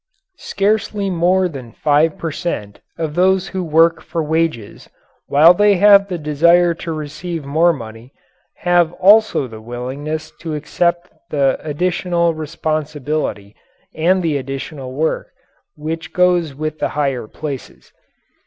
Scarcely 0.39 1.11
more 1.11 1.47
than 1.47 1.73
five 1.73 2.17
per 2.17 2.31
cent, 2.31 2.79
of 2.97 3.13
those 3.13 3.49
who 3.49 3.63
work 3.63 4.01
for 4.01 4.23
wages, 4.23 4.89
while 5.27 5.53
they 5.53 5.75
have 5.75 6.07
the 6.07 6.17
desire 6.17 6.73
to 6.73 6.91
receive 6.91 7.45
more 7.45 7.71
money, 7.71 8.11
have 8.55 8.93
also 8.93 9.47
the 9.47 9.61
willingness 9.61 10.31
to 10.39 10.55
accept 10.55 11.11
the 11.29 11.59
additional 11.61 12.33
responsibility 12.33 13.55
and 13.93 14.23
the 14.23 14.37
additional 14.37 14.91
work 14.91 15.29
which 15.75 16.13
goes 16.13 16.55
with 16.55 16.79
the 16.79 16.89
higher 16.89 17.27
places. 17.27 17.93